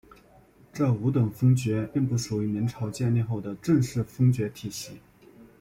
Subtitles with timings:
[0.73, 4.99] 这五等封爵并不属于明朝建立后的正式封爵体系。